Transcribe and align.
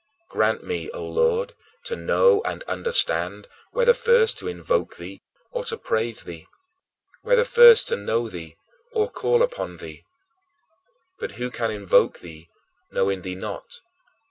Grant 0.29 0.63
me, 0.63 0.89
O 0.95 1.05
Lord, 1.05 1.53
to 1.83 1.95
know 1.95 2.41
and 2.41 2.63
understand 2.63 3.47
whether 3.69 3.93
first 3.93 4.39
to 4.39 4.47
invoke 4.47 4.95
thee 4.97 5.21
or 5.51 5.63
to 5.65 5.77
praise 5.77 6.23
thee; 6.23 6.47
whether 7.21 7.45
first 7.45 7.87
to 7.89 7.95
know 7.95 8.27
thee 8.27 8.55
or 8.93 9.11
call 9.11 9.43
upon 9.43 9.77
thee. 9.77 10.03
But 11.19 11.33
who 11.33 11.51
can 11.51 11.69
invoke 11.69 12.17
thee, 12.17 12.49
knowing 12.89 13.21
thee 13.21 13.35
not? 13.35 13.81